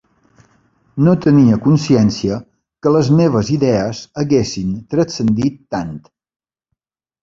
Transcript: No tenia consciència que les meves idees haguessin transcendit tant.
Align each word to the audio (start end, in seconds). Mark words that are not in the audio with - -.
No 1.07 1.13
tenia 1.25 1.59
consciència 1.65 2.39
que 2.87 2.95
les 2.97 3.13
meves 3.21 3.55
idees 3.59 4.03
haguessin 4.25 4.77
transcendit 4.97 5.65
tant. 5.75 5.99